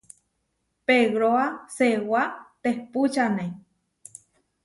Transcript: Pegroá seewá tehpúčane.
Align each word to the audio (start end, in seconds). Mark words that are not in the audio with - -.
Pegroá 0.87 1.43
seewá 1.77 2.23
tehpúčane. 2.61 3.45